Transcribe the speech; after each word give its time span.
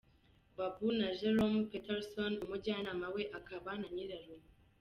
Babou 0.57 0.89
na 0.99 1.07
Jerome 1.19 1.59
Patterson, 1.71 2.33
umujyanama 2.45 3.07
we 3.15 3.23
akaba 3.37 3.71
na 3.81 3.87
Nyirarume. 3.95 4.47